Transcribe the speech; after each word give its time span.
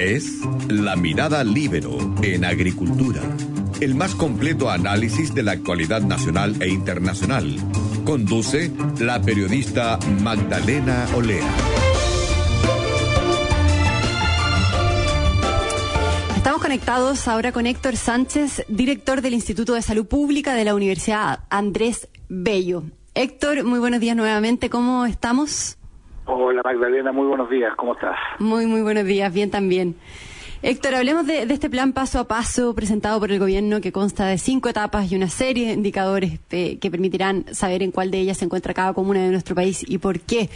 Es 0.00 0.40
La 0.70 0.96
Mirada 0.96 1.44
Libero 1.44 1.98
en 2.22 2.46
Agricultura, 2.46 3.20
el 3.82 3.94
más 3.94 4.14
completo 4.14 4.70
análisis 4.70 5.34
de 5.34 5.42
la 5.42 5.52
actualidad 5.52 6.00
nacional 6.00 6.56
e 6.62 6.68
internacional. 6.68 7.54
Conduce 8.06 8.72
la 8.98 9.20
periodista 9.20 9.98
Magdalena 10.22 11.06
Olea. 11.14 11.46
Estamos 16.34 16.62
conectados 16.62 17.28
ahora 17.28 17.52
con 17.52 17.66
Héctor 17.66 17.96
Sánchez, 17.96 18.64
director 18.68 19.20
del 19.20 19.34
Instituto 19.34 19.74
de 19.74 19.82
Salud 19.82 20.06
Pública 20.06 20.54
de 20.54 20.64
la 20.64 20.74
Universidad 20.74 21.40
Andrés 21.50 22.08
Bello. 22.30 22.84
Héctor, 23.14 23.64
muy 23.64 23.78
buenos 23.78 24.00
días 24.00 24.16
nuevamente. 24.16 24.70
¿Cómo 24.70 25.04
estamos? 25.04 25.76
Hola 26.32 26.62
Magdalena, 26.64 27.10
muy 27.10 27.26
buenos 27.26 27.50
días. 27.50 27.74
¿Cómo 27.74 27.94
estás? 27.94 28.16
Muy, 28.38 28.64
muy 28.66 28.82
buenos 28.82 29.04
días. 29.04 29.34
Bien 29.34 29.50
también. 29.50 29.96
Héctor, 30.62 30.94
hablemos 30.94 31.26
de, 31.26 31.42
este 31.42 31.68
plan 31.68 31.92
paso 31.92 32.20
a 32.20 32.28
paso 32.28 32.72
presentado 32.72 33.18
por 33.18 33.32
el 33.32 33.40
gobierno 33.40 33.80
que 33.80 33.90
consta 33.90 34.26
de 34.26 34.38
cinco 34.38 34.68
etapas 34.68 35.10
y 35.10 35.16
una 35.16 35.26
serie 35.26 35.66
de 35.66 35.72
indicadores 35.72 36.38
eh, 36.52 36.78
que 36.78 36.88
permitirán 36.88 37.52
saber 37.52 37.82
en 37.82 37.90
cuál 37.90 38.12
de 38.12 38.18
ellas 38.18 38.36
se 38.38 38.44
encuentra 38.44 38.74
cada 38.74 38.94
comuna 38.94 39.24
de 39.24 39.32
nuestro 39.32 39.56
país 39.56 39.84
y 39.88 39.98
por 39.98 40.20
qué. 40.20 40.48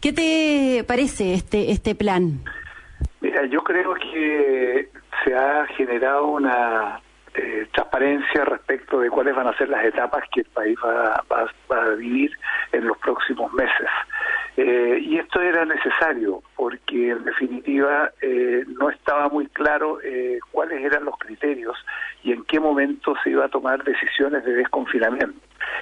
¿Qué 0.00 0.12
te 0.12 0.84
parece 0.86 1.34
este, 1.34 1.72
este 1.72 1.96
plan? 1.96 2.38
Mira, 3.20 3.44
yo 3.46 3.60
creo 3.62 3.94
que 3.94 4.88
se 5.24 5.34
ha 5.34 5.66
generado 5.76 6.28
una 6.28 7.00
eh, 7.34 7.68
transparencia 7.72 8.44
respecto 8.44 9.00
de 9.00 9.10
cuáles 9.10 9.34
van 9.34 9.46
a 9.46 9.56
ser 9.56 9.68
las 9.68 9.84
etapas 9.84 10.24
que 10.32 10.40
el 10.40 10.46
país 10.46 10.76
va, 10.84 11.24
a 11.70 11.88
vivir 11.96 12.30
en 12.72 12.86
los 12.86 12.98
próximos 12.98 13.52
meses. 13.52 13.88
Eh, 14.60 14.98
y 15.00 15.18
esto 15.18 15.40
era 15.40 15.64
necesario 15.64 16.42
porque 16.56 17.10
en 17.10 17.22
definitiva 17.22 18.10
eh, 18.20 18.64
no 18.66 18.90
estaba 18.90 19.28
muy 19.28 19.46
claro 19.46 20.00
cuáles 20.50 20.84
eran 20.84 21.04
los 21.04 21.16
criterios 21.16 21.76
y 22.24 22.32
en 22.32 22.42
qué 22.42 22.58
momento 22.58 23.14
se 23.22 23.30
iba 23.30 23.44
a 23.44 23.48
tomar 23.48 23.84
decisiones 23.84 24.44
de 24.44 24.54
desconfinamiento. 24.54 25.38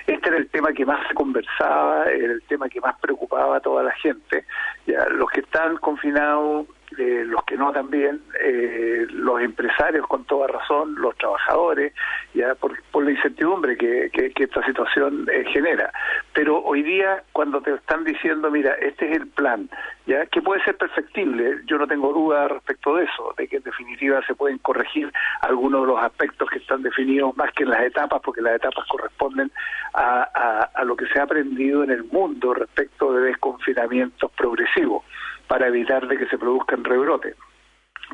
Este 0.07 0.29
era 0.29 0.37
el 0.37 0.49
tema 0.51 0.75
que 0.75 0.85
más 0.85 1.09
se 1.09 1.15
conversaba, 1.15 2.05
era 2.05 2.35
el 2.35 2.43
tema 2.43 2.69
que 2.69 2.81
más 2.83 2.99
preocupaba 3.01 3.57
a 3.57 3.61
toda 3.61 3.83
la 3.83 3.93
gente. 3.93 4.45
Ya, 4.87 5.07
los 5.09 5.31
que 5.31 5.41
están 5.41 5.79
confinados 5.79 6.67
los 6.99 7.45
que 7.45 7.57
no 7.57 7.73
también, 7.73 8.21
eh, 8.41 9.07
los 9.11 9.41
empresarios 9.41 10.07
con 10.07 10.25
toda 10.25 10.47
razón, 10.49 10.95
los 10.97 11.17
trabajadores, 11.17 11.93
ya 12.35 12.55
por, 12.55 12.77
la 13.03 13.11
incertidumbre 13.11 13.77
que, 13.77 14.11
esta 14.37 14.65
situación 14.65 15.27
eh, 15.33 15.45
genera. 15.53 15.93
Pero 16.33 16.63
hoy 16.63 16.83
día, 16.83 17.23
cuando 17.33 17.61
te 17.61 17.75
están 17.75 18.05
diciendo, 18.05 18.51
mira, 18.51 18.75
este 18.75 19.11
es 19.11 19.17
el 19.17 19.27
plan, 19.29 19.69
ya 20.07 20.27
que 20.27 20.41
puede 20.41 20.63
ser 20.65 20.77
perfectible, 20.77 21.61
yo 21.67 21.79
no 21.79 21.87
tengo 21.87 22.13
duda 22.13 22.49
respecto 22.49 22.97
de 22.97 23.05
eso, 23.05 23.35
de 23.37 23.49
que 23.49 23.57
en 23.57 23.63
definitiva 23.63 24.25
se 24.27 24.35
pueden 24.35 24.59
corregir 24.59 25.13
algunos 25.41 25.83
de 25.83 25.87
los 25.89 26.03
aspectos 26.03 26.49
que 26.51 26.59
están 26.59 26.83
definidos 26.83 27.37
más 27.37 27.53
que 27.53 27.65
en 27.65 27.71
las 27.71 27.81
etapas, 27.81 28.21
porque 28.23 28.41
las 28.41 28.57
etapas 28.57 28.87
corresponden 28.89 29.51
a 29.95 30.85
lo 30.85 30.95
que 30.95 31.07
se 31.07 31.19
ha 31.19 31.23
aprendido 31.23 31.83
en 31.83 31.91
el 31.91 32.05
mundo 32.05 32.53
respecto 32.55 33.13
de 33.15 33.23
desconfinamientos 33.29 34.31
progresivos 34.33 35.05
para 35.47 35.69
evitar 35.69 36.07
de 36.07 36.17
que 36.17 36.27
se 36.27 36.39
produzcan 36.39 36.85
rebrotes 36.85 37.37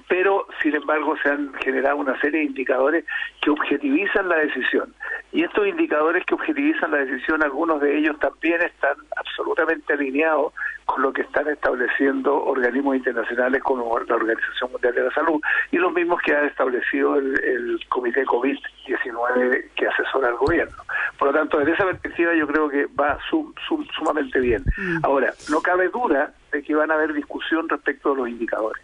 pero 0.09 0.47
sin 0.63 0.75
embargo 0.75 1.15
se 1.23 1.29
han 1.29 1.53
generado 1.55 1.97
una 1.97 2.19
serie 2.21 2.41
de 2.41 2.47
indicadores 2.47 3.05
que 3.41 3.51
objetivizan 3.51 4.29
la 4.29 4.37
decisión. 4.37 4.95
Y 5.33 5.45
estos 5.45 5.67
indicadores 5.67 6.25
que 6.25 6.35
objetivizan 6.35 6.91
la 6.91 6.99
decisión, 6.99 7.43
algunos 7.43 7.81
de 7.81 7.99
ellos 7.99 8.19
también 8.19 8.63
están 8.63 8.97
absolutamente 9.17 9.93
alineados 9.93 10.53
con 10.87 11.03
lo 11.03 11.13
que 11.13 11.23
están 11.23 11.49
estableciendo 11.49 12.43
organismos 12.45 12.97
internacionales 12.97 13.63
como 13.63 13.99
la 13.99 14.15
Organización 14.15 14.73
Mundial 14.73 14.95
de 14.95 15.05
la 15.05 15.11
Salud 15.13 15.41
y 15.71 15.77
los 15.77 15.93
mismos 15.93 16.21
que 16.23 16.35
ha 16.35 16.47
establecido 16.47 17.17
el, 17.17 17.81
Comité 17.89 18.25
COVID-19 18.25 19.71
que 19.75 19.87
asesora 19.87 20.29
al 20.29 20.37
gobierno. 20.37 20.77
Por 21.19 21.29
lo 21.29 21.35
tanto, 21.35 21.59
desde 21.59 21.73
esa 21.73 21.85
perspectiva 21.85 22.35
yo 22.35 22.47
creo 22.47 22.69
que 22.69 22.87
va 22.99 23.19
sumamente 23.29 24.41
bien. 24.41 24.65
Mm. 24.77 24.99
Ahora, 25.05 25.33
no 25.51 25.61
cabe 25.61 25.89
duda 25.89 26.33
de 26.51 26.63
que 26.63 26.75
van 26.75 26.91
a 26.91 26.95
haber 26.95 27.13
discusión 27.13 27.69
respecto 27.69 28.13
a 28.13 28.17
los 28.17 28.29
indicadores. 28.29 28.83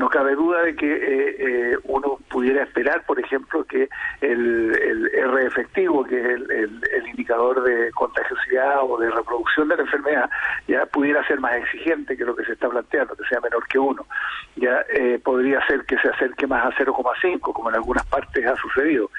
No 0.00 0.08
cabe 0.08 0.34
duda 0.34 0.62
de 0.62 0.74
que 0.74 0.90
eh, 0.90 1.36
eh, 1.38 1.76
uno 1.84 2.18
pudiera 2.30 2.62
esperar, 2.62 3.04
por 3.04 3.20
ejemplo, 3.20 3.62
que 3.64 3.86
el, 4.22 4.74
el 4.74 5.06
R 5.08 5.44
efectivo, 5.44 6.04
que 6.04 6.18
es 6.18 6.24
el, 6.24 7.06
indicador 7.10 7.62
de 7.62 7.90
contagiosidad 7.90 8.78
o 8.80 8.96
de 8.96 9.10
reproducción 9.10 9.68
de 9.68 9.76
la 9.76 9.82
enfermedad, 9.82 10.30
ya 10.66 10.86
pudiera 10.86 11.22
ser 11.26 11.38
más 11.38 11.52
exigente 11.52 12.16
que 12.16 12.24
lo 12.24 12.34
que 12.34 12.46
se 12.46 12.52
está 12.52 12.70
planteando, 12.70 13.14
que 13.14 13.28
sea 13.28 13.42
menor 13.42 13.62
que 13.68 13.78
uno. 13.78 14.06
Ya 14.56 14.86
eh, 14.88 15.20
podría 15.22 15.60
ser 15.66 15.84
que 15.84 15.98
se 15.98 16.08
acerque 16.08 16.46
más 16.46 16.64
a 16.64 16.82
0,5, 16.82 17.40
como 17.52 17.68
en 17.68 17.74
algunas 17.74 18.06
partes 18.06 18.46
ha 18.46 18.56
sucedido. 18.56 19.10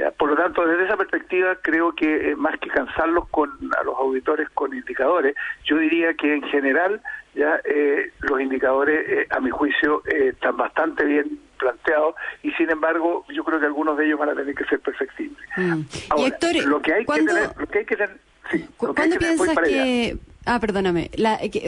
Ya, 0.00 0.10
por 0.12 0.30
lo 0.30 0.36
tanto, 0.36 0.66
desde 0.66 0.86
esa 0.86 0.96
perspectiva, 0.96 1.56
creo 1.60 1.92
que 1.92 2.34
más 2.34 2.58
que 2.58 2.70
cansarlos 2.70 3.28
con 3.28 3.50
a 3.78 3.82
los 3.82 3.94
auditores 3.98 4.48
con 4.48 4.72
indicadores, 4.72 5.36
yo 5.64 5.76
diría 5.76 6.14
que 6.14 6.36
en 6.36 6.42
general 6.44 7.02
ya 7.34 7.60
eh, 7.66 8.10
los 8.20 8.40
indicadores, 8.40 9.06
eh, 9.06 9.26
a 9.28 9.40
mi 9.40 9.50
juicio, 9.50 10.02
eh, 10.06 10.28
están 10.28 10.56
bastante 10.56 11.04
bien 11.04 11.38
planteados 11.58 12.14
y 12.42 12.50
sin 12.52 12.70
embargo 12.70 13.26
yo 13.28 13.44
creo 13.44 13.60
que 13.60 13.66
algunos 13.66 13.98
de 13.98 14.06
ellos 14.06 14.18
van 14.18 14.30
a 14.30 14.34
tener 14.34 14.54
que 14.54 14.64
ser 14.64 14.80
perfectibles. 14.80 15.46
Mm. 15.58 15.80
y 16.16 16.24
Héctor, 16.24 16.64
lo 16.64 16.80
que 16.80 16.94
hay 16.94 17.04
que 17.04 17.12
tener, 17.12 17.50
lo 17.58 17.66
que 17.66 17.78
hay 17.80 17.84
que 17.84 17.96
tener, 17.96 18.16
sí, 18.50 18.66
¿cuándo 18.78 19.18
piensas 19.18 19.58
que 19.58 20.16
Ah, 20.46 20.58
perdóname. 20.58 21.10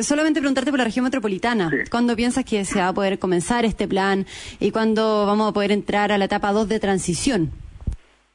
solamente 0.01 0.41
preguntarte 0.41 0.71
por 0.71 0.79
la 0.79 0.85
región 0.85 1.05
metropolitana. 1.05 1.71
¿Cuándo 1.91 2.17
piensas 2.17 2.47
que 2.47 2.65
se 2.65 2.79
va 2.81 2.89
a 2.89 2.93
poder 2.95 3.19
comenzar 3.19 3.67
este 3.67 3.87
plan 3.87 4.27
y 4.61 4.71
cuándo 4.71 5.27
vamos 5.27 5.51
a 5.51 5.53
poder 5.53 5.73
entrar 5.73 6.11
a 6.11 6.17
la 6.17 6.25
etapa 6.25 6.53
2 6.53 6.69
de 6.69 6.81
transición? 6.81 7.53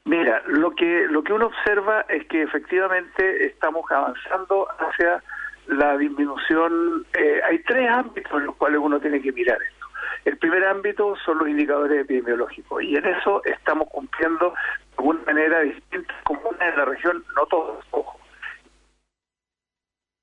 Mira, 0.07 0.41
lo 0.47 0.71
que 0.71 1.05
lo 1.09 1.21
que 1.21 1.33
uno 1.33 1.47
observa 1.47 2.05
es 2.07 2.25
que 2.27 2.43
efectivamente 2.43 3.45
estamos 3.45 3.83
avanzando 3.91 4.65
hacia 4.79 5.21
la 5.67 5.97
disminución, 5.97 7.05
eh, 7.13 7.41
hay 7.43 7.59
tres 7.63 7.89
ámbitos 7.89 8.31
en 8.31 8.45
los 8.45 8.55
cuales 8.55 8.79
uno 8.81 9.01
tiene 9.01 9.21
que 9.21 9.33
mirar 9.33 9.57
esto. 9.61 9.85
El 10.23 10.37
primer 10.37 10.63
ámbito 10.63 11.13
son 11.25 11.39
los 11.39 11.49
indicadores 11.49 12.03
epidemiológicos 12.03 12.81
y 12.83 12.95
en 12.95 13.05
eso 13.05 13.41
estamos 13.43 13.89
cumpliendo 13.89 14.53
de 14.97 15.03
una 15.03 15.21
manera 15.25 15.59
distinta 15.59 16.13
comunes 16.23 16.61
en 16.61 16.77
la 16.77 16.85
región, 16.85 17.25
no 17.35 17.45
todos, 17.47 17.85
ojo. 17.91 18.17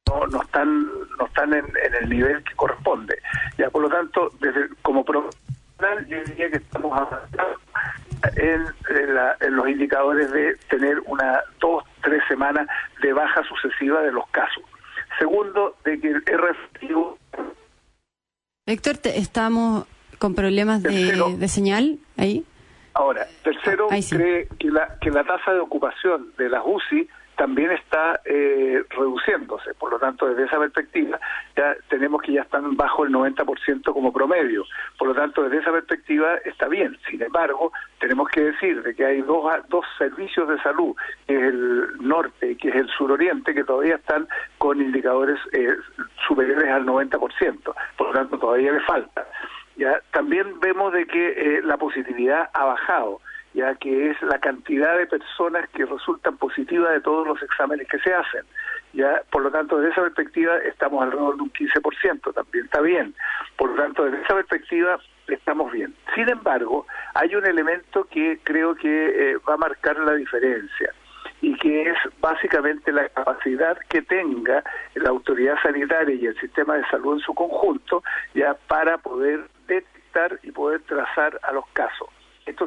No, 0.09 0.27
no 0.29 0.41
están 0.41 0.87
no 1.19 1.27
están 1.27 1.53
en, 1.53 1.67
el 2.01 2.09
nivel 2.09 2.43
que 2.43 2.55
corresponde. 2.55 3.19
Ya 3.59 3.69
por 3.69 3.83
lo 3.83 3.91
tanto, 3.91 4.31
desde 4.41 4.71
como 4.81 5.05
profesional 5.05 6.07
yo 6.09 6.25
diría 6.25 6.51
que 6.51 6.57
estamos 6.57 6.99
avanzando 6.99 7.61
en, 8.37 8.63
en 8.63 8.74
los 9.65 9.73
indicadores 9.73 10.31
de 10.31 10.57
tener 10.69 11.01
una 11.07 11.41
dos, 11.61 11.85
tres 12.03 12.23
semanas 12.29 12.69
de 13.03 13.13
baja 13.13 13.43
sucesiva 13.45 14.03
de 14.03 14.13
los 14.13 14.27
casos. 14.29 14.63
Segundo, 15.19 15.77
de 15.85 16.01
que 16.01 16.09
el 16.09 16.23
efectivo... 16.51 17.19
Héctor, 18.67 18.97
estamos 19.05 19.87
con 20.19 20.35
problemas 20.35 20.83
de, 20.83 21.49
señal 21.49 21.99
ahí. 22.17 22.45
Ahora, 22.95 23.27
tercero, 23.43 23.89
cree 23.89 24.49
que 24.59 24.71
la, 24.71 24.99
que 25.01 25.11
la 25.11 25.25
tasa 25.25 25.53
de 25.53 25.61
ocupación 25.61 26.33
de 26.39 26.49
las 26.49 26.63
UCI 26.65 27.09
también 27.45 27.73
está 27.73 28.23
eh, 28.25 28.83
reduciéndose. 28.89 29.75
Por 29.75 29.91
lo 29.91 29.99
tanto, 29.99 30.27
desde 30.27 30.45
esa 30.45 30.59
perspectiva, 30.59 31.21
ya 31.55 31.77
tenemos 31.91 32.23
que 32.23 32.33
ya 32.33 32.41
están 32.41 32.75
bajo 32.75 33.05
el 33.05 33.13
90% 33.13 33.93
como 33.93 34.15
promedio. 34.15 34.65
Por 34.99 35.09
lo 35.09 35.15
tanto, 35.15 35.43
desde 35.43 35.59
esa 35.59 35.71
perspectiva 35.71 36.37
está 36.47 36.69
bien. 36.69 36.97
Sin 37.11 37.21
embargo, 37.21 37.71
tenemos 38.01 38.31
que 38.31 38.45
decir 38.45 38.83
de 38.83 38.95
que 38.95 39.05
hay 39.05 39.21
dos, 39.21 39.45
dos 39.69 39.85
servicios 39.99 40.49
de 40.49 40.59
salud, 40.63 40.97
que 41.27 41.37
es 41.37 41.43
el 41.43 41.89
norte 42.01 42.53
y 42.53 42.57
que 42.57 42.71
es 42.71 42.77
el 42.77 42.89
suroriente, 42.89 43.53
que 43.53 43.65
todavía 43.65 43.97
están 43.97 44.27
con 44.57 44.81
indicadores 44.81 45.39
eh, 45.53 45.77
superiores 46.27 46.71
al 46.71 46.87
90%. 46.87 47.75
Por 47.99 48.07
lo 48.07 48.13
tanto, 48.15 48.39
todavía 48.39 48.73
le 48.73 48.81
falta. 48.81 49.27
Ya 49.77 50.01
también 50.13 50.61
vemos 50.61 50.95
de 50.95 51.07
que 51.07 51.29
eh, 51.29 51.61
la 51.63 51.77
positividad 51.77 52.49
ha 52.55 52.65
bajado 52.65 53.21
ya 53.55 53.75
que 53.77 54.11
es 54.11 54.21
la 54.23 54.39
cantidad 54.39 54.99
de 54.99 55.07
personas 55.07 55.69
que 55.71 55.87
resultan 55.87 56.37
positivas 56.37 56.93
de 56.93 57.01
todos 57.01 57.27
los 57.27 57.41
exámenes 57.43 57.89
que 57.89 57.99
se 58.01 58.13
hacen. 58.13 58.43
Ya, 58.93 59.23
por 59.31 59.43
lo 59.43 59.51
tanto, 59.51 59.79
desde 59.79 59.93
esa 59.93 60.03
perspectiva 60.03 60.59
estamos 60.59 61.03
alrededor 61.03 61.37
de 61.37 61.43
un 61.43 61.53
15%, 61.53 62.35
también 62.35 62.65
está 62.65 62.81
bien. 62.81 63.15
Por 63.57 63.71
lo 63.71 63.83
tanto, 63.83 64.05
desde 64.05 64.23
esa 64.23 64.35
perspectiva 64.35 64.99
estamos 65.29 65.73
bien. 65.73 65.95
Sin 66.15 66.29
embargo, 66.29 66.87
hay 67.15 67.35
un 67.35 67.47
elemento 67.47 68.05
que 68.05 68.39
creo 68.43 68.75
que 68.75 69.33
eh, 69.33 69.37
va 69.49 69.55
a 69.55 69.59
marcar 69.59 69.99
la 69.99 70.15
diferencia 70.15 70.93
y 71.41 71.57
que 71.57 71.91
es 71.91 71.99
básicamente 72.21 72.91
la 72.91 73.09
capacidad 73.09 73.77
que 73.89 74.03
tenga 74.03 74.65
la 74.95 75.11
autoridad 75.11 75.57
sanitaria 75.63 76.15
y 76.15 76.27
el 76.27 76.41
sistema 76.41 76.77
de 76.77 76.87
salud 76.87 77.15
en 77.15 77.21
su 77.21 77.35
conjunto 77.35 78.03
ya 78.35 78.55
para 78.67 78.99
poder 78.99 79.47
detectar 79.67 80.39
y 80.43 80.53
poder 80.53 80.81
trazar 80.83 81.39
a 81.43 81.53
los 81.53 81.67
casos. 81.73 82.09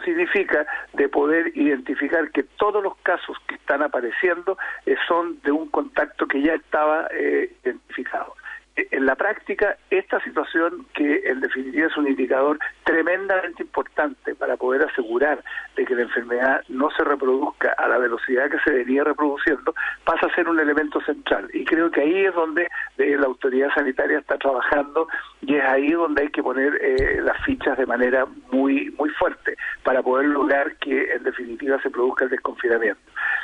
Significa 0.02 0.66
de 0.94 1.10
poder 1.10 1.52
identificar 1.56 2.32
que 2.32 2.44
todos 2.44 2.84
los 2.84 2.96
casos 2.98 3.38
que 3.48 3.56
están 3.56 3.82
apareciendo 3.82 4.58
eh, 4.86 4.96
son 5.08 5.40
de 5.42 5.52
un 5.52 5.70
contacto 5.70 6.28
que 6.28 6.42
ya 6.42 6.54
estaba 6.54 7.08
eh, 7.12 7.52
identificado. 7.64 8.36
en 8.76 9.06
la 9.06 9.16
práctica 9.16 9.78
esta 9.90 10.22
situación 10.24 10.86
que 10.94 11.24
en 11.26 11.40
definitiva 11.42 11.88
es 11.88 11.98
un 11.98 12.08
indicador 12.08 12.60
tremendamente 12.84 13.64
importante 13.64 14.36
para 14.36 14.56
poder 14.56 14.84
asegurar 14.84 15.44
la 15.98 16.04
enfermedad 16.04 16.62
no 16.70 16.90
se 16.92 17.04
reproduzca 17.04 17.74
a 17.78 17.88
la 17.88 17.98
velocidad 17.98 18.50
que 18.50 18.60
se 18.60 18.72
venía 18.72 19.04
reproduciendo 19.04 19.74
pasa 20.04 20.28
a 20.28 20.36
ser 20.36 20.48
un 20.48 20.60
elemento 20.60 21.02
central 21.02 21.50
y 21.54 21.66
creo 21.66 21.92
que 21.92 22.02
ahí 22.02 22.26
es 22.26 22.34
donde 22.34 22.70
eh, 22.98 23.18
la 23.18 23.26
autoridad 23.26 23.70
sanitaria 23.74 24.20
está 24.20 24.38
trabajando 24.38 25.08
y 25.42 25.56
es 25.56 25.64
ahí 25.64 25.92
donde 25.92 26.24
hay 26.24 26.30
que 26.30 26.44
poner 26.44 26.78
eh, 26.82 27.22
las 27.22 27.44
fichas 27.44 27.78
de 27.78 27.86
manera 27.86 28.26
muy 28.52 28.92
muy 28.98 29.10
fuerte 29.10 29.58
para 29.84 30.02
poder 30.02 30.28
lograr 30.28 30.76
que 30.78 31.14
en 31.14 31.24
definitiva 31.24 31.82
se 31.82 31.90
produzca 31.90 32.26
el 32.26 32.32
desconfinamiento. 32.32 33.02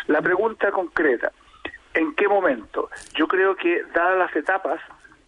La 0.08 0.22
pregunta 0.22 0.72
concreta, 0.72 1.32
¿en 1.94 2.14
qué 2.16 2.28
momento? 2.28 2.90
Yo 3.16 3.28
creo 3.28 3.56
que 3.56 3.84
dadas 3.94 4.18
las 4.18 4.36
etapas 4.36 4.80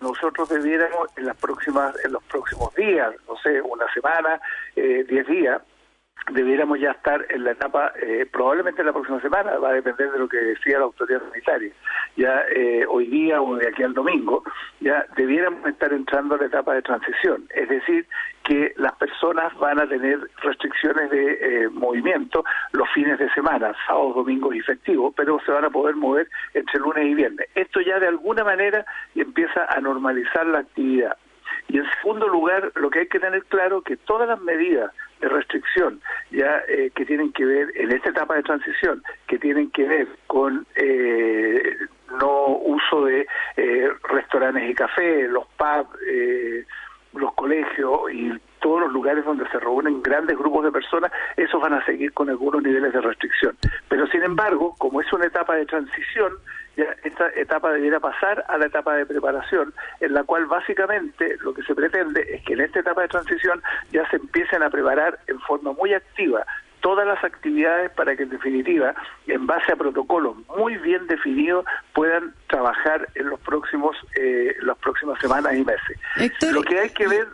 nosotros 0.01 0.49
debiéramos 0.49 1.07
en 1.17 1.25
las 1.25 1.37
próximas 1.37 1.95
en 2.05 2.13
los 2.13 2.23
próximos 2.23 2.73
días, 2.75 3.15
no 3.27 3.35
sé, 3.37 3.61
una 3.61 3.91
semana, 3.93 4.39
eh, 4.75 5.05
diez 5.07 5.25
días, 5.27 5.61
debiéramos 6.31 6.79
ya 6.79 6.91
estar 6.91 7.25
en 7.29 7.43
la 7.43 7.51
etapa, 7.51 7.93
eh, 8.01 8.27
probablemente 8.31 8.83
la 8.83 8.93
próxima 8.93 9.21
semana, 9.21 9.57
va 9.59 9.69
a 9.69 9.73
depender 9.73 10.11
de 10.11 10.19
lo 10.19 10.27
que 10.27 10.37
decía 10.37 10.79
la 10.79 10.85
autoridad 10.85 11.21
sanitaria, 11.29 11.71
ya 12.17 12.43
eh, 12.55 12.85
hoy 12.89 13.07
día 13.07 13.41
o 13.41 13.55
de 13.55 13.67
aquí 13.67 13.83
al 13.83 13.93
domingo, 13.93 14.43
ya 14.79 15.05
debiéramos 15.15 15.65
estar 15.67 15.93
entrando 15.93 16.35
en 16.35 16.41
la 16.41 16.47
etapa 16.47 16.73
de 16.73 16.81
transición, 16.81 17.47
es 17.53 17.69
decir, 17.69 18.07
que 18.43 18.73
las 18.77 18.93
personas 18.93 19.55
van 19.57 19.79
a 19.79 19.87
tener 19.87 20.19
restricciones 20.41 21.09
de 21.09 21.33
eh, 21.41 21.69
movimiento 21.69 22.43
los 22.73 22.89
fines 22.89 23.17
de 23.17 23.29
semana, 23.31 23.73
sábados, 23.87 24.15
domingos 24.15 24.55
y 24.55 24.61
festivos, 24.61 25.13
pero 25.15 25.39
se 25.45 25.51
van 25.51 25.65
a 25.65 25.69
poder 25.69 25.95
mover 25.95 26.27
entre 26.53 26.79
lunes 26.79 27.05
y 27.05 27.15
viernes. 27.15 27.47
Esto 27.55 27.81
ya 27.81 27.99
de 27.99 28.07
alguna 28.07 28.43
manera 28.43 28.85
empieza 29.15 29.65
a 29.67 29.79
normalizar 29.81 30.45
la 30.45 30.59
actividad. 30.59 31.17
Y 31.67 31.77
en 31.79 31.85
segundo 32.01 32.27
lugar, 32.27 32.71
lo 32.75 32.89
que 32.89 32.99
hay 32.99 33.07
que 33.07 33.19
tener 33.19 33.43
claro 33.45 33.81
que 33.81 33.97
todas 33.97 34.27
las 34.27 34.39
medidas 34.41 34.91
de 35.19 35.29
restricción 35.29 35.99
ya 36.31 36.61
eh, 36.67 36.91
que 36.93 37.05
tienen 37.05 37.31
que 37.31 37.45
ver 37.45 37.71
en 37.75 37.91
esta 37.91 38.09
etapa 38.09 38.35
de 38.35 38.43
transición, 38.43 39.03
que 39.27 39.39
tienen 39.39 39.71
que 39.71 39.87
ver 39.87 40.07
con 40.27 40.65
eh, 40.75 41.77
no 42.19 42.47
uso 42.47 43.05
de 43.05 43.27
eh, 43.57 43.89
restaurantes 44.09 44.69
y 44.69 44.75
cafés, 44.75 45.29
los 45.29 45.45
pubs, 45.57 45.89
los 47.13 47.33
colegios 47.33 48.11
y 48.11 48.33
todos 48.59 48.81
los 48.81 48.91
lugares 48.91 49.23
donde 49.23 49.47
se 49.49 49.59
reúnen 49.59 50.01
grandes 50.01 50.37
grupos 50.37 50.65
de 50.65 50.71
personas, 50.71 51.11
esos 51.37 51.61
van 51.61 51.73
a 51.73 51.85
seguir 51.85 52.11
con 52.13 52.29
algunos 52.29 52.63
niveles 52.63 52.91
de 52.93 52.99
restricción. 53.01 53.55
Pero 53.87 54.07
sin 54.07 54.23
embargo, 54.23 54.75
como 54.77 55.01
es 55.01 55.13
una 55.13 55.27
etapa 55.27 55.55
de 55.55 55.65
transición, 55.65 56.33
ya 56.75 56.95
esta 57.03 57.29
etapa 57.35 57.71
debiera 57.71 57.99
pasar 57.99 58.43
a 58.47 58.57
la 58.57 58.65
etapa 58.65 58.95
de 58.95 59.05
preparación, 59.05 59.73
en 59.99 60.13
la 60.13 60.23
cual 60.23 60.45
básicamente 60.45 61.37
lo 61.41 61.53
que 61.53 61.63
se 61.63 61.75
pretende 61.75 62.21
es 62.35 62.43
que 62.43 62.53
en 62.53 62.61
esta 62.61 62.79
etapa 62.79 63.01
de 63.01 63.07
transición 63.07 63.61
ya 63.91 64.07
se 64.09 64.17
empiecen 64.17 64.63
a 64.63 64.69
preparar 64.69 65.19
en 65.27 65.39
forma 65.39 65.73
muy 65.73 65.93
activa 65.93 66.45
todas 66.85 67.07
las 67.07 67.23
actividades 67.23 67.89
para 67.93 68.15
que 68.15 68.23
en 68.23 68.29
definitiva, 68.29 68.93
en 69.25 69.47
base 69.47 69.71
a 69.71 69.75
protocolos 69.75 70.35
muy 70.55 70.77
bien 70.77 71.07
definidos, 71.07 71.65
puedan 71.93 72.35
trabajar 72.47 73.09
en 73.15 73.29
los 73.29 73.39
próximos 73.39 73.97
eh, 74.15 74.55
las 74.61 74.77
próximas 74.77 75.19
semanas 75.19 75.55
y 75.55 75.65
meses. 75.65 75.97
lo 76.53 76.61
que 76.61 76.79
hay 76.79 76.89
que 76.91 77.07
ver 77.07 77.27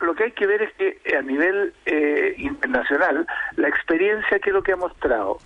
lo, 0.00 0.14
que 0.14 0.24
hay 0.24 0.32
que 0.32 0.46
ver 0.46 0.62
es 0.62 0.72
que 0.74 1.14
a 1.14 1.20
nivel 1.20 1.74
eh, 1.84 2.34
internacional 2.38 3.26
la 3.56 3.68
experiencia 3.68 4.38
que 4.38 4.48
es 4.48 4.54
lo 4.54 4.62
que 4.62 4.72
ha 4.72 4.76
mostrado 4.76 5.40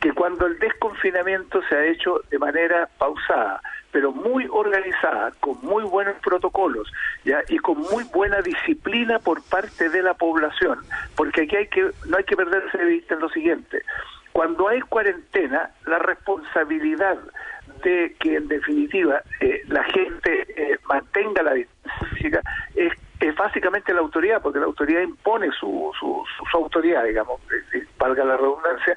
que 0.00 0.12
cuando 0.12 0.46
el 0.46 0.58
desconfinamiento 0.58 1.60
se 1.68 1.76
ha 1.76 1.84
hecho 1.84 2.20
de 2.30 2.38
manera 2.38 2.88
pausada, 2.98 3.60
pero 3.92 4.12
muy 4.12 4.46
organizada, 4.50 5.32
con 5.40 5.58
muy 5.62 5.84
buenos 5.84 6.16
protocolos, 6.22 6.90
ya 7.24 7.42
y 7.48 7.58
con 7.58 7.78
muy 7.78 8.04
buena 8.04 8.40
disciplina 8.40 9.18
por 9.18 9.42
parte 9.42 9.90
de 9.90 10.02
la 10.02 10.14
población, 10.14 10.78
porque 11.16 11.42
aquí 11.42 11.56
hay 11.56 11.66
que 11.66 11.90
no 12.08 12.16
hay 12.16 12.24
que 12.24 12.36
perderse 12.36 12.78
de 12.78 12.84
vista 12.84 13.14
en 13.14 13.20
lo 13.20 13.28
siguiente. 13.28 13.82
Cuando 14.32 14.68
hay 14.68 14.80
cuarentena, 14.80 15.70
la 15.86 15.98
responsabilidad 15.98 17.18
de 17.82 18.14
que 18.20 18.36
en 18.36 18.48
definitiva 18.48 19.22
eh, 19.40 19.62
la 19.68 19.82
gente 19.84 20.46
eh, 20.56 20.78
mantenga 20.88 21.42
la 21.42 21.54
distancia 21.54 22.42
es, 22.74 22.92
es, 23.20 23.34
básicamente 23.34 23.92
la 23.92 24.00
autoridad, 24.00 24.40
porque 24.40 24.58
la 24.58 24.66
autoridad 24.66 25.02
impone 25.02 25.50
su, 25.58 25.90
su, 25.98 26.24
su, 26.50 26.56
autoridad, 26.56 27.04
digamos, 27.04 27.40
eh, 27.74 27.84
valga 27.98 28.24
la 28.24 28.36
redundancia, 28.36 28.96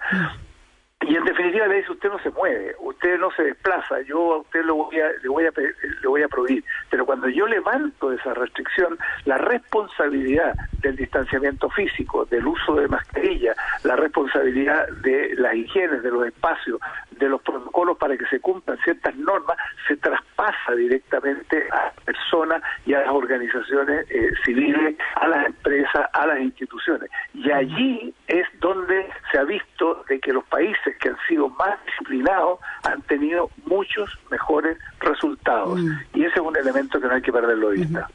y 1.13 1.15
en 1.15 1.25
definitiva 1.25 1.67
le 1.67 1.75
dice 1.75 1.91
usted 1.91 2.09
no 2.09 2.17
se 2.17 2.31
mueve, 2.31 2.75
usted 2.79 3.19
no 3.19 3.29
se 3.33 3.43
desplaza, 3.43 4.01
yo 4.01 4.33
a 4.33 4.37
usted 4.37 4.63
lo 4.65 4.77
voy 4.77 4.99
a, 4.99 5.11
le 5.21 5.29
voy 5.29 5.45
a 5.45 5.51
le 5.51 6.07
voy 6.07 6.23
a 6.23 6.27
prohibir. 6.27 6.63
Pero 6.89 7.05
cuando 7.05 7.29
yo 7.29 7.45
levanto 7.45 8.11
esa 8.11 8.33
restricción, 8.33 8.97
la 9.25 9.37
responsabilidad 9.37 10.55
del 10.81 10.95
distanciamiento 10.95 11.69
físico, 11.69 12.25
del 12.25 12.47
uso 12.47 12.73
de 12.73 12.87
mascarilla, 12.87 13.53
la 13.83 13.95
responsabilidad 13.95 14.87
de 15.03 15.35
las 15.37 15.53
higienes, 15.53 16.01
de 16.01 16.09
los 16.09 16.25
espacios, 16.25 16.79
de 17.11 17.29
los 17.29 17.43
protocolos 17.43 17.95
para 17.99 18.17
que 18.17 18.25
se 18.25 18.39
cumplan 18.39 18.79
ciertas 18.79 19.15
normas, 19.15 19.57
se 19.87 19.95
traspasa 19.97 20.73
directamente 20.75 21.67
a 21.69 21.85
las 21.85 21.93
personas 22.05 22.63
y 22.87 22.95
a 22.95 23.01
las 23.01 23.09
organizaciones 23.09 24.09
eh, 24.09 24.31
civiles, 24.43 24.97
a 25.13 25.27
las 25.27 25.45
empresas, 25.45 26.09
a 26.11 26.25
las 26.25 26.39
instituciones. 26.39 27.07
Y 27.35 27.51
allí 27.51 28.15
es 28.27 28.47
donde 28.59 29.02
se 29.33 29.39
ha 29.39 29.43
visto 29.43 30.05
de 30.07 30.19
que 30.19 30.31
los 30.31 30.43
países 30.45 30.95
que 31.01 31.09
han 31.09 31.17
sido 31.27 31.49
más 31.49 31.83
disciplinados 31.87 32.59
han 32.83 33.01
tenido 33.01 33.49
muchos 33.65 34.09
mejores 34.29 34.77
resultados. 34.99 35.81
Mm. 35.81 35.91
Y 36.13 36.25
ese 36.25 36.35
es 36.35 36.41
un 36.41 36.55
elemento 36.55 37.01
que 37.01 37.07
no 37.07 37.15
hay 37.15 37.21
que 37.21 37.33
perderlo 37.33 37.71
de 37.71 37.77
vista. 37.77 38.09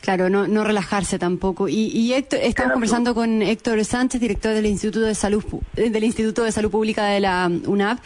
Claro, 0.00 0.28
no, 0.28 0.48
no 0.48 0.64
relajarse 0.64 1.18
tampoco. 1.18 1.68
Y, 1.68 1.90
y 1.94 2.12
Héctor, 2.12 2.40
estamos 2.42 2.72
conversando 2.72 3.14
con 3.14 3.40
Héctor 3.40 3.84
Sánchez, 3.84 4.20
director 4.20 4.52
del 4.52 4.66
Instituto 4.66 5.06
de 5.06 5.14
Salud 5.14 5.44
del 5.74 6.04
Instituto 6.04 6.42
de 6.42 6.50
Salud 6.50 6.70
Pública 6.70 7.06
de 7.06 7.20
la 7.20 7.48
UNAP. 7.66 8.00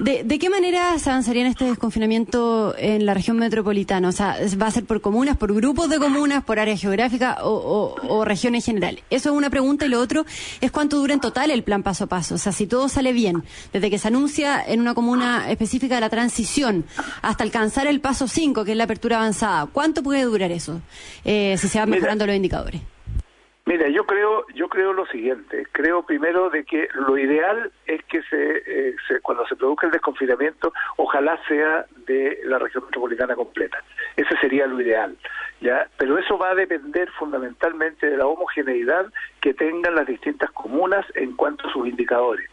¿De, 0.00 0.38
qué 0.38 0.50
manera 0.50 0.98
se 0.98 1.10
avanzaría 1.10 1.42
en 1.42 1.48
este 1.48 1.64
desconfinamiento 1.64 2.74
en 2.78 3.04
la 3.06 3.14
región 3.14 3.38
metropolitana? 3.38 4.08
O 4.08 4.12
sea, 4.12 4.36
¿va 4.60 4.66
a 4.66 4.70
ser 4.70 4.84
por 4.84 5.00
comunas, 5.00 5.36
por 5.36 5.52
grupos 5.54 5.88
de 5.88 5.98
comunas, 5.98 6.44
por 6.44 6.58
área 6.58 6.76
geográfica 6.76 7.38
o, 7.42 7.94
o, 8.08 8.24
región 8.24 8.54
en 8.54 8.62
general? 8.62 9.00
Eso 9.10 9.30
es 9.30 9.36
una 9.36 9.50
pregunta 9.50 9.86
y 9.86 9.88
lo 9.88 10.00
otro 10.00 10.24
es 10.60 10.70
cuánto 10.70 10.98
dura 10.98 11.14
en 11.14 11.20
total 11.20 11.50
el 11.50 11.62
plan 11.62 11.82
paso 11.82 12.04
a 12.04 12.06
paso. 12.06 12.36
O 12.36 12.38
sea, 12.38 12.52
si 12.52 12.66
todo 12.66 12.88
sale 12.88 13.12
bien, 13.12 13.42
desde 13.72 13.90
que 13.90 13.98
se 13.98 14.08
anuncia 14.08 14.62
en 14.66 14.80
una 14.80 14.94
comuna 14.94 15.50
específica 15.50 15.98
la 16.00 16.10
transición 16.10 16.84
hasta 17.22 17.44
alcanzar 17.44 17.86
el 17.86 18.00
paso 18.00 18.28
5, 18.28 18.64
que 18.64 18.72
es 18.72 18.76
la 18.76 18.84
apertura 18.84 19.16
avanzada, 19.16 19.66
¿cuánto 19.66 20.02
puede 20.02 20.22
durar 20.22 20.52
eso 20.52 20.80
eh, 21.24 21.56
si 21.58 21.68
se 21.68 21.78
van 21.78 21.90
mejorando 21.90 22.26
los 22.26 22.36
indicadores? 22.36 22.80
Mira, 23.68 23.86
yo 23.90 24.06
creo, 24.06 24.46
yo 24.54 24.70
creo 24.70 24.94
lo 24.94 25.04
siguiente. 25.08 25.66
Creo 25.72 26.02
primero 26.02 26.48
de 26.48 26.64
que 26.64 26.88
lo 26.94 27.18
ideal 27.18 27.70
es 27.84 28.02
que 28.04 28.22
se, 28.22 28.62
eh, 28.66 28.96
cuando 29.20 29.46
se 29.46 29.56
produzca 29.56 29.86
el 29.86 29.92
desconfinamiento, 29.92 30.72
ojalá 30.96 31.38
sea 31.46 31.84
de 32.06 32.40
la 32.44 32.58
región 32.58 32.84
metropolitana 32.86 33.36
completa. 33.36 33.84
Ese 34.16 34.34
sería 34.40 34.66
lo 34.66 34.80
ideal, 34.80 35.18
ya. 35.60 35.86
Pero 35.98 36.16
eso 36.16 36.38
va 36.38 36.52
a 36.52 36.54
depender 36.54 37.10
fundamentalmente 37.10 38.08
de 38.08 38.16
la 38.16 38.26
homogeneidad 38.26 39.12
que 39.42 39.52
tengan 39.52 39.96
las 39.96 40.06
distintas 40.06 40.50
comunas 40.52 41.04
en 41.14 41.36
cuanto 41.36 41.68
a 41.68 41.72
sus 41.74 41.86
indicadores. 41.86 42.48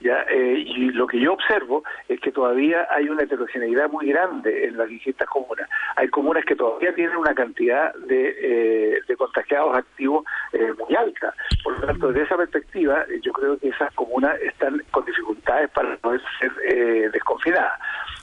¿Ya? 0.00 0.24
Eh, 0.30 0.64
y 0.66 0.90
lo 0.90 1.06
que 1.06 1.20
yo 1.20 1.32
observo 1.32 1.82
es 2.08 2.20
que 2.20 2.32
todavía 2.32 2.86
hay 2.90 3.08
una 3.08 3.22
heterogeneidad 3.22 3.90
muy 3.90 4.08
grande 4.08 4.66
en 4.66 4.76
las 4.76 4.88
distintas 4.88 5.28
comunas. 5.28 5.68
Hay 5.96 6.08
comunas 6.08 6.44
que 6.44 6.56
todavía 6.56 6.94
tienen 6.94 7.16
una 7.16 7.34
cantidad 7.34 7.94
de, 7.94 8.36
eh, 8.40 9.00
de 9.06 9.16
contagiados 9.16 9.76
activos 9.76 10.24
eh, 10.52 10.72
muy 10.78 10.94
alta. 10.96 11.34
Por 11.62 11.78
lo 11.78 11.86
tanto, 11.86 12.08
desde 12.08 12.24
esa 12.24 12.36
perspectiva, 12.36 13.04
yo 13.22 13.32
creo 13.32 13.58
que 13.58 13.68
esas 13.68 13.92
comunas 13.94 14.40
están 14.40 14.82
con 14.90 15.04
dificultades 15.04 15.70
para 15.70 15.96
poder 15.96 16.20
ser 16.38 16.52
desconfinadas. 17.12 17.80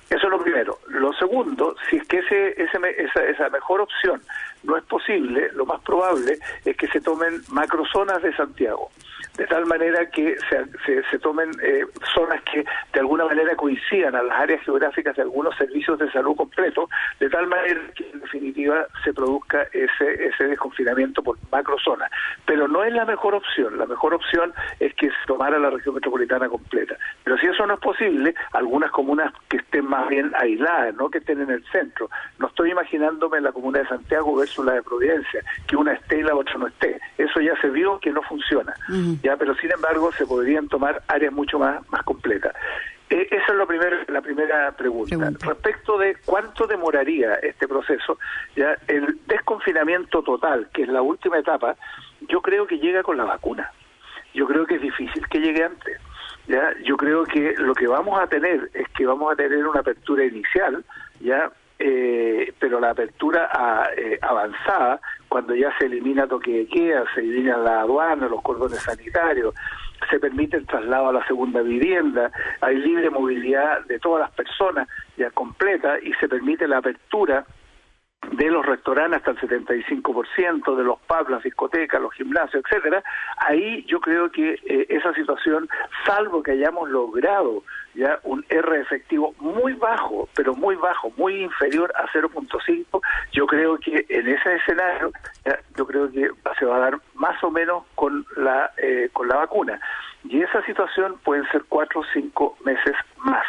Eso 0.10 0.28
es 0.28 0.32
lo 0.32 0.40
primero. 0.40 0.78
Lo 0.88 1.12
segundo, 1.14 1.76
si 1.90 1.98
es 1.98 2.08
que 2.08 2.20
ese, 2.20 2.62
ese, 2.62 2.78
esa, 2.98 3.24
esa 3.24 3.50
mejor 3.50 3.82
opción 3.82 4.22
no 4.64 4.78
es 4.78 4.84
posible, 4.84 5.50
lo 5.54 5.66
más 5.66 5.82
probable 5.82 6.38
es 6.64 6.78
que 6.78 6.88
se 6.88 7.02
tomen 7.02 7.42
macrozonas 7.50 8.22
de 8.22 8.36
Santiago 8.36 8.92
de 9.38 9.46
tal 9.48 9.66
manera 9.66 10.06
que 10.10 10.36
se, 10.50 11.04
se, 11.04 11.20
tomen 11.20 11.52
eh, 11.62 11.86
zonas 12.14 12.42
que 12.44 12.66
de 12.94 13.00
alguna 13.00 13.26
manera 13.26 13.56
coincidan 13.56 14.16
a 14.16 14.24
las 14.24 14.40
áreas 14.40 14.62
geográficas 14.64 15.16
de 15.16 15.24
algunos 15.24 15.56
servicios 15.58 16.00
de 16.00 16.12
salud 16.12 16.36
completos, 16.36 16.90
de 17.20 17.30
tal 17.30 17.48
manera 17.48 17.82
que 17.96 18.10
en 18.12 18.20
definitiva 18.20 18.88
se 19.04 19.14
produzca 19.14 19.64
ese, 19.74 20.28
ese 20.28 20.46
desconfinamiento 20.46 21.22
por 21.22 21.38
macrozonas. 21.52 22.10
Pero 22.46 22.68
no 22.68 22.84
es 22.84 22.94
la 22.94 23.06
mejor 23.06 23.36
opción, 23.36 23.78
la 23.78 23.86
mejor 23.86 24.14
opción 24.14 24.54
es 24.80 24.94
que 24.96 25.08
se 25.08 25.26
tomara 25.28 25.60
la 25.60 25.70
región 25.70 25.96
metropolitana 25.96 26.48
completa. 26.48 26.96
Pero 27.24 27.38
si 27.38 27.48
eso 27.48 27.66
no 27.66 27.76
es 27.76 27.80
posible, 27.80 28.34
algunas 28.54 28.92
comunas 28.92 29.34
que 29.50 29.58
estén 29.58 29.86
más 29.86 30.08
bien 30.08 30.32
aisladas, 30.40 30.96
no 30.96 31.10
que 31.10 31.18
estén 31.18 31.42
en 31.42 31.50
el 31.50 31.64
centro. 31.72 32.10
No 32.40 32.48
estoy 32.48 32.72
imaginándome 32.72 33.42
la 33.42 33.52
comuna 33.52 33.80
de 33.80 33.88
Santiago 33.88 34.36
versus 34.36 34.66
la 34.66 34.74
de 34.74 34.84
Providencia, 34.84 35.42
que 35.68 35.76
una 35.76 35.94
esté 35.94 36.20
y 36.20 36.24
la 36.24 36.36
otra 36.36 36.56
no 36.58 36.68
esté. 36.68 37.00
Eso 37.18 37.42
ya 37.42 37.60
se 37.62 37.70
vio 37.70 38.00
que 38.00 38.12
no 38.12 38.22
funciona 38.24 38.74
ya 39.26 39.36
pero 39.38 39.56
sin 39.56 39.72
embargo 39.72 40.12
se 40.12 40.28
podrían 40.28 40.68
tomar 40.68 41.02
áreas 41.08 41.34
mucho 41.34 41.58
más, 41.58 41.82
más 41.90 42.04
completas. 42.04 42.54
Eh, 43.10 43.28
esa 43.32 43.52
es 43.54 43.58
la 43.58 43.66
primera, 43.66 43.98
la 44.08 44.22
primera 44.22 44.72
pregunta. 44.74 45.32
Respecto 45.40 45.98
de 45.98 46.16
cuánto 46.26 46.68
demoraría 46.68 47.34
este 47.36 47.68
proceso, 47.68 48.20
ya 48.56 48.78
el 48.88 49.20
desconfinamiento 49.26 50.22
total, 50.22 50.70
que 50.72 50.84
es 50.84 50.90
la 50.90 51.02
última 51.02 51.40
etapa, 51.40 51.76
yo 52.30 52.42
creo 52.42 52.68
que 52.68 52.78
llega 52.78 53.02
con 53.02 53.18
la 53.18 53.24
vacuna. 53.24 53.72
Yo 54.36 54.46
creo 54.46 54.66
que 54.68 54.76
es 54.76 54.82
difícil 54.82 55.28
que 55.28 55.40
llegue 55.40 55.64
antes. 55.64 56.00
Ya, 56.48 56.76
yo 56.84 56.96
creo 56.96 57.24
que 57.24 57.56
lo 57.58 57.74
que 57.74 57.88
vamos 57.88 58.20
a 58.20 58.28
tener 58.28 58.70
es 58.74 58.88
que 58.90 59.08
vamos 59.08 59.34
a 59.34 59.36
tener 59.36 59.66
una 59.66 59.80
apertura 59.80 60.24
inicial, 60.24 60.84
ya, 61.20 61.50
eh, 61.80 62.54
pero 62.60 62.80
la 62.80 62.92
apertura 62.92 63.50
a, 63.52 63.90
eh, 63.98 64.20
avanzada, 64.22 65.02
cuando 65.30 65.56
ya 65.56 65.76
se 65.78 65.86
elimina 65.86 66.28
toque 66.28 66.52
de 66.52 66.68
queda, 66.68 67.04
se 67.14 67.22
elimina 67.22 67.58
la 67.58 67.82
aduana, 67.82 68.28
los 68.28 68.42
cordones 68.42 68.80
sanitarios, 68.80 69.54
se 70.10 70.20
permite 70.20 70.58
el 70.58 70.68
traslado 70.68 71.10
a 71.10 71.14
la 71.14 71.26
segunda 71.28 71.62
vivienda, 71.62 72.32
hay 72.62 72.78
libre 72.78 73.10
movilidad 73.10 73.86
de 73.86 74.00
todas 74.00 74.22
las 74.22 74.32
personas 74.32 74.88
ya 75.18 75.32
completa 75.32 75.98
y 76.00 76.14
se 76.14 76.28
permite 76.28 76.68
la 76.68 76.78
apertura 76.78 77.46
de 78.32 78.50
los 78.50 78.66
restaurantes 78.66 79.20
hasta 79.20 79.32
el 79.32 79.64
75%, 79.66 80.76
de 80.76 80.84
los 80.84 81.00
pubs, 81.02 81.30
las 81.30 81.44
discotecas, 81.44 82.02
los 82.02 82.14
gimnasios, 82.14 82.64
etcétera, 82.66 83.04
ahí 83.38 83.84
yo 83.86 84.00
creo 84.00 84.32
que 84.32 84.54
eh, 84.66 84.86
esa 84.90 85.14
situación, 85.14 85.70
salvo 86.06 86.44
que 86.44 86.52
hayamos 86.52 86.90
logrado 86.90 87.64
ya 87.94 88.20
un 88.24 88.46
R 88.50 88.82
efectivo 88.82 89.34
muy 89.40 89.74
bajo, 89.74 90.28
pero 90.36 90.54
muy 90.54 90.76
bajo, 90.76 91.12
muy 91.18 91.44
inferior 91.44 91.94
a 91.96 92.08
0.5, 92.08 93.02
yo 93.32 93.48
creo 93.48 93.78
que 93.78 94.06
en 94.10 94.28
ese 94.28 94.56
escenario, 94.56 95.12
yo 95.78 95.88
creo 95.88 96.12
que 96.12 96.30
se 96.60 96.66
va 96.66 96.78
a 96.78 96.80
dar 96.80 97.00
más 97.14 97.42
o 97.44 97.52
menos 97.52 97.84
con 97.96 98.26
la 98.36 98.72
eh, 98.78 99.10
con 99.14 99.28
la 99.28 99.38
vacuna. 99.38 99.80
Y 100.30 100.42
esa 100.42 100.64
situación 100.66 101.16
pueden 101.24 101.46
ser 101.52 101.64
cuatro 101.70 102.02
o 102.02 102.04
cinco 102.14 102.58
meses 102.66 102.96
más. 103.18 103.46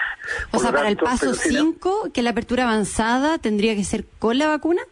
O 0.52 0.58
sea, 0.58 0.72
para 0.72 0.88
el 0.88 0.96
paso 0.96 1.32
5, 1.34 2.10
que 2.12 2.22
la 2.22 2.30
apertura 2.30 2.64
avanzada 2.64 3.38
tendría 3.38 3.74
que 3.74 3.84
ser 3.84 4.04
con 4.18 4.38
la 4.38 4.48
vacuna. 4.48 4.82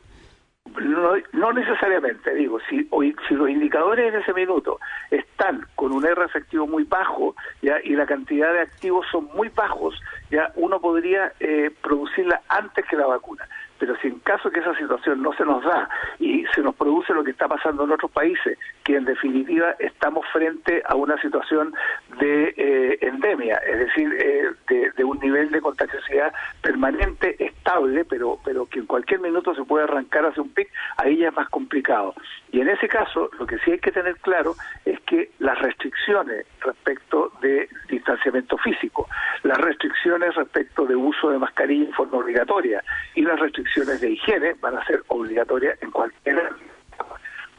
No, 0.80 1.12
no, 1.32 1.52
necesariamente, 1.52 2.34
digo, 2.34 2.58
si, 2.68 2.88
hoy, 2.90 3.14
si 3.28 3.34
los 3.34 3.48
indicadores 3.48 4.12
en 4.12 4.20
ese 4.20 4.32
minuto 4.32 4.80
están 5.10 5.66
con 5.76 5.92
un 5.92 6.04
R 6.04 6.24
efectivo 6.24 6.66
muy 6.66 6.84
bajo 6.84 7.36
ya 7.62 7.76
y 7.84 7.90
la 7.90 8.06
cantidad 8.06 8.52
de 8.52 8.62
activos 8.62 9.06
son 9.12 9.28
muy 9.34 9.50
bajos, 9.50 9.94
ya 10.30 10.50
uno 10.56 10.80
podría 10.80 11.32
eh, 11.38 11.70
producirla 11.82 12.40
antes 12.48 12.84
que 12.86 12.96
la 12.96 13.06
vacuna 13.06 13.46
pero 13.78 13.96
si 13.96 14.08
en 14.08 14.18
caso 14.20 14.50
que 14.50 14.60
esa 14.60 14.74
situación 14.76 15.22
no 15.22 15.32
se 15.32 15.44
nos 15.44 15.64
da 15.64 15.88
y 16.18 16.44
se 16.54 16.62
nos 16.62 16.74
produce 16.74 17.12
lo 17.12 17.24
que 17.24 17.32
está 17.32 17.48
pasando 17.48 17.84
en 17.84 17.92
otros 17.92 18.10
países, 18.10 18.58
que 18.84 18.96
en 18.96 19.04
definitiva 19.04 19.74
estamos 19.78 20.26
frente 20.32 20.82
a 20.86 20.94
una 20.94 21.20
situación 21.20 21.74
de 22.18 22.54
eh, 22.56 22.98
endemia, 23.02 23.56
es 23.56 23.78
decir, 23.78 24.12
eh, 24.18 24.90
de, 24.96 25.04
un 25.04 25.18
nivel 25.20 25.50
de 25.50 25.60
contagiosidad 25.60 26.32
permanente, 26.62 27.36
estable, 27.44 28.04
pero, 28.04 28.38
pero 28.44 28.66
que 28.66 28.80
en 28.80 28.86
cualquier 28.86 29.20
minuto 29.20 29.54
se 29.54 29.64
puede 29.64 29.84
arrancar 29.84 30.26
hacia 30.26 30.42
un 30.42 30.50
pic, 30.50 30.68
ahí 30.96 31.18
ya 31.18 31.28
es 31.28 31.34
más 31.34 31.48
complicado. 31.48 32.14
Y 32.52 32.60
en 32.60 32.68
ese 32.68 32.88
caso, 32.88 33.30
lo 33.38 33.46
que 33.46 33.58
sí 33.58 33.72
hay 33.72 33.78
que 33.78 33.92
tener 33.92 34.16
claro 34.18 34.54
es 34.84 34.98
que 35.00 35.30
las 35.38 35.58
restricciones 35.60 36.46
respecto 36.60 37.32
de 37.40 37.68
distanciamiento 37.88 38.56
físico, 38.58 39.08
las 39.42 39.58
restricciones 39.58 40.34
respecto 40.34 40.86
de 40.86 40.96
uso 40.96 41.30
de 41.30 41.38
mascarilla 41.38 41.86
en 41.86 41.92
forma 41.92 42.18
obligatoria 42.18 42.82
y 43.14 43.22
las 43.22 43.38
restricciones 43.38 44.00
de 44.00 44.10
higiene 44.10 44.54
van 44.60 44.76
a 44.76 44.84
ser 44.86 45.02
obligatorias 45.08 45.80
en 45.82 45.90
cualquier 45.90 46.50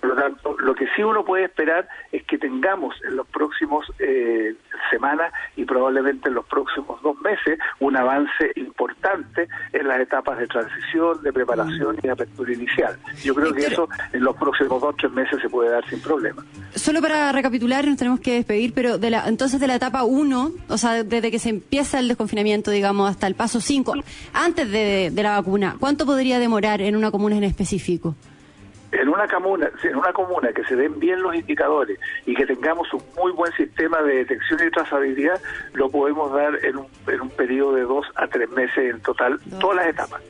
por 0.05 0.15
lo 0.15 0.21
tanto, 0.21 0.55
lo 0.59 0.75
que 0.75 0.85
sí 0.95 1.03
uno 1.03 1.25
puede 1.25 1.45
esperar 1.45 1.88
es 2.12 2.24
que 2.25 2.38
tengamos 2.38 2.95
en 3.07 3.15
los 3.15 3.27
próximos 3.27 3.85
eh, 3.97 4.55
semanas 4.91 5.33
y 5.55 5.65
probablemente 5.65 6.29
en 6.29 6.35
los 6.35 6.45
próximos 6.45 7.01
dos 7.01 7.19
meses 7.21 7.57
un 7.79 7.97
avance 7.97 8.51
importante 8.55 9.47
en 9.74 9.88
las 9.88 10.00
etapas 10.00 10.38
de 10.38 10.45
transición, 10.45 11.24
de 11.24 11.33
preparación 11.33 11.97
y 11.97 12.01
de 12.01 12.12
apertura 12.12 12.53
inicial. 12.53 13.00
Yo 13.24 13.33
creo 13.33 13.51
que 13.51 13.65
eso 13.65 13.89
en 14.13 14.24
los 14.24 14.35
próximos 14.35 14.79
dos 14.79 14.93
o 14.93 14.95
tres 14.95 15.12
meses 15.12 15.41
se 15.41 15.50
puede 15.50 15.71
dar 15.71 15.83
sin 15.89 16.00
problema. 16.01 16.45
Solo 16.75 17.01
para 17.01 17.31
recapitular, 17.31 17.88
nos 17.88 17.97
tenemos 17.97 18.19
que 18.19 18.33
despedir, 18.33 18.74
pero 18.75 19.00
de 19.00 19.09
la, 19.09 19.27
entonces 19.27 19.59
de 19.59 19.65
la 19.65 19.75
etapa 19.75 20.03
1, 20.03 20.51
o 20.67 20.77
sea, 20.77 21.03
desde 21.03 21.31
que 21.31 21.39
se 21.39 21.50
empieza 21.50 21.97
el 22.00 22.07
desconfinamiento, 22.07 22.69
digamos, 22.69 23.09
hasta 23.09 23.25
el 23.25 23.33
paso 23.33 23.59
5, 23.59 23.93
antes 24.33 24.69
de, 24.69 25.09
de 25.12 25.24
la 25.24 25.31
vacuna, 25.31 25.77
¿cuánto 25.79 26.05
podría 26.05 26.38
demorar 26.38 26.81
en 26.81 26.95
una 26.95 27.09
comuna 27.09 27.38
en 27.38 27.43
específico? 27.43 28.15
En 29.02 29.10
una 29.10 29.28
comuna, 29.28 29.70
en 29.84 29.96
una 29.96 30.14
comuna 30.14 30.52
que 30.54 30.64
se 30.66 30.75
den 30.75 31.00
bien 31.00 31.22
los 31.22 31.36
indicadores 31.36 32.00
y 32.25 32.36
que 32.36 32.46
tengamos 32.46 32.92
un 32.94 33.04
muy 33.16 33.32
buen 33.32 33.52
sistema 33.54 34.02
de 34.02 34.16
detección 34.18 34.60
y 34.66 34.72
trazabilidad, 34.72 35.40
lo 35.74 35.90
podemos 35.90 36.32
dar 36.34 36.64
en 36.64 36.78
un, 36.78 36.88
en 37.08 37.22
un 37.22 37.30
periodo 37.30 37.75
de 37.75 37.82
dos 37.84 38.06
a 38.16 38.28
tres 38.28 38.50
meses 38.50 38.78
en 38.78 39.02
total, 39.02 39.40
todas 39.60 39.78
las 39.78 39.88
etapas. 39.88 40.22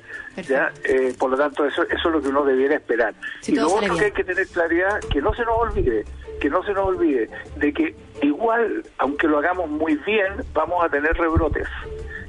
¿ya? 0.47 0.71
Eh, 0.83 1.13
por 1.17 1.31
lo 1.31 1.37
tanto, 1.37 1.65
eso, 1.65 1.83
eso 1.83 1.95
es 1.95 2.13
lo 2.13 2.21
que 2.21 2.29
uno 2.29 2.43
debiera 2.43 2.75
esperar. 2.75 3.13
y 3.47 3.55
lo 3.55 3.67
otro 3.73 3.95
que 3.95 4.05
hay 4.05 4.11
que 4.11 4.23
tener 4.23 4.47
claridad, 4.47 4.99
que 5.11 5.21
no 5.21 5.33
se 5.33 5.45
nos 5.45 5.57
olvide, 5.57 6.05
que 6.39 6.49
no 6.49 6.63
se 6.63 6.73
nos 6.73 6.87
olvide 6.87 7.29
de 7.55 7.73
que 7.73 7.95
igual, 8.21 8.83
aunque 8.97 9.27
lo 9.27 9.37
hagamos 9.37 9.69
muy 9.69 9.95
bien, 10.05 10.33
vamos 10.53 10.83
a 10.83 10.89
tener 10.89 11.13
rebrotes. 11.13 11.67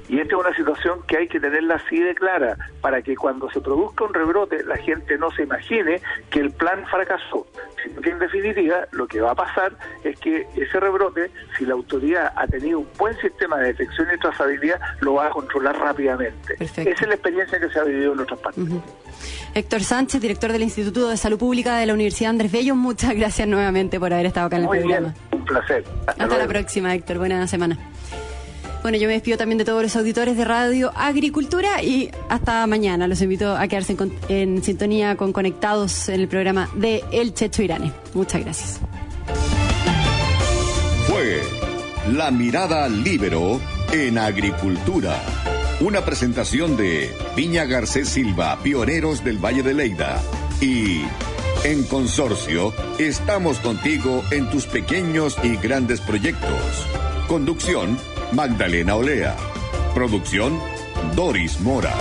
Y 0.09 0.21
esta 0.21 0.37
es 0.37 0.41
una 0.41 0.55
situación 0.55 1.01
que 1.07 1.19
hay 1.19 1.29
que 1.29 1.41
tenerla 1.41 1.77
así 1.77 1.99
de 1.99 2.15
clara 2.15 2.57
para 2.81 3.03
que 3.03 3.17
cuando 3.17 3.51
se 3.51 3.61
produzca 3.61 4.05
un 4.05 4.15
rebrote 4.15 4.63
la 4.65 4.77
gente 4.77 5.19
no 5.19 5.31
se 5.33 5.43
imagine 5.43 6.01
que 6.31 6.41
el 6.41 6.51
plan 6.53 6.85
fracasó, 6.87 7.47
sino 7.83 8.01
que 8.01 8.11
en 8.11 8.19
definitiva 8.19 8.87
lo 8.93 9.07
que 9.07 9.21
va 9.21 9.33
a 9.33 9.35
pasar 9.35 9.73
es 10.05 10.19
que 10.21 10.47
ese 10.57 10.81
rebrote, 10.81 11.31
si 11.59 11.67
la 11.67 11.75
autoridad 11.75 12.33
ha 12.37 12.47
tenido 12.47 12.81
un 12.81 12.89
buen 12.99 13.17
sistema 13.21 13.59
de 13.59 13.69
detección 13.69 14.09
y 14.15 14.19
trazabilidad, 14.19 14.81
lo 15.01 15.15
va 15.15 15.27
a 15.27 15.31
controlar 15.31 15.77
rápidamente. 15.79 16.57
Esa 16.61 16.83
es 16.83 17.07
la 17.07 17.15
experiencia 17.15 17.59
que 17.59 17.69
se 17.69 17.79
ha 17.79 17.85
vivido 17.85 18.13
en 18.13 18.21
otras 18.21 18.39
partes. 18.41 18.65
Héctor 19.55 19.83
Sánchez, 19.83 20.21
director 20.21 20.53
del 20.53 20.63
Instituto 20.63 21.09
de 21.09 21.17
Salud 21.17 21.39
Pública 21.39 21.79
de 21.79 21.87
la 21.87 21.95
Universidad 21.95 22.31
Andrés 22.31 22.53
Bello, 22.53 22.75
muchas 22.75 23.15
gracias 23.15 23.49
nuevamente 23.49 23.99
por 23.99 24.13
haber 24.13 24.27
estado 24.27 24.47
acá 24.47 24.57
en 24.57 24.65
el 24.65 24.69
programa. 24.69 25.15
un 25.33 25.45
placer. 25.45 25.85
Hasta 26.07 26.39
la 26.39 26.47
próxima, 26.47 26.95
Héctor. 26.95 27.19
Buena 27.19 27.47
semana. 27.47 27.79
Bueno, 28.83 28.99
yo 28.99 29.09
me 29.09 29.15
despido 29.15 29.37
también 29.37 29.59
de 29.59 29.65
todos 29.65 29.83
los 29.83 29.97
auditores 29.97 30.37
de 30.37 30.45
Radio 30.45 30.93
Agricultura 30.95 31.83
y 31.83 32.11
hasta 32.29 32.67
mañana. 32.67 33.09
Los 33.09 33.21
invito 33.21 33.57
a 33.57 33.67
quedarse 33.67 33.97
en, 34.29 34.63
sintonía 34.63 35.17
con 35.17 35.33
Conectados 35.33 36.09
en 36.09 36.21
el 36.21 36.29
programa 36.29 36.69
de 36.75 37.03
El 37.11 37.35
Checho 37.35 37.63
Irane. 37.63 37.93
Muchas 38.15 38.43
gracias. 38.43 38.81
Fue 41.09 41.41
La 42.13 42.31
Mirada 42.31 42.89
Libero 42.89 43.61
en 43.93 44.19
Agricultura. 44.19 45.21
Una 45.81 46.05
presentación 46.05 46.77
de 46.77 47.11
Viña 47.35 47.65
Garcés 47.65 48.09
Silva, 48.09 48.59
pioneros 48.63 49.25
del 49.25 49.39
Valle 49.39 49.63
de 49.63 49.75
Leida. 49.75 50.23
Y 50.61 51.03
en 51.65 51.83
consorcio, 51.85 52.73
estamos 52.99 53.59
contigo 53.59 54.23
en 54.31 54.49
tus 54.51 54.67
pequeños 54.67 55.37
y 55.43 55.57
grandes 55.57 56.01
proyectos. 56.01 56.87
Conducción 57.29 57.99
Magdalena 58.33 58.97
Olea. 58.97 59.37
Producción 59.95 60.59
Doris 61.15 61.61
Mora. 61.61 61.95